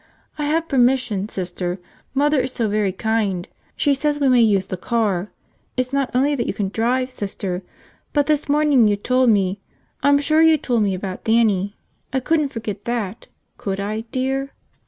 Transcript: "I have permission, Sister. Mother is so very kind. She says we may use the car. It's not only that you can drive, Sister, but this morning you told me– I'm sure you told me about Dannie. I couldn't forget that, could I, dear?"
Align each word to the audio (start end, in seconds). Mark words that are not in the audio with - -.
"I 0.39 0.45
have 0.45 0.67
permission, 0.67 1.29
Sister. 1.29 1.77
Mother 2.15 2.39
is 2.39 2.53
so 2.53 2.67
very 2.67 2.91
kind. 2.91 3.47
She 3.75 3.93
says 3.93 4.19
we 4.19 4.29
may 4.29 4.41
use 4.41 4.65
the 4.65 4.75
car. 4.75 5.29
It's 5.77 5.93
not 5.93 6.09
only 6.15 6.33
that 6.33 6.47
you 6.47 6.55
can 6.55 6.69
drive, 6.69 7.11
Sister, 7.11 7.61
but 8.11 8.25
this 8.25 8.49
morning 8.49 8.87
you 8.87 8.95
told 8.95 9.29
me– 9.29 9.59
I'm 10.01 10.17
sure 10.17 10.41
you 10.41 10.57
told 10.57 10.81
me 10.81 10.95
about 10.95 11.23
Dannie. 11.25 11.75
I 12.11 12.19
couldn't 12.19 12.49
forget 12.49 12.85
that, 12.85 13.27
could 13.59 13.79
I, 13.79 13.99
dear?" 14.11 14.53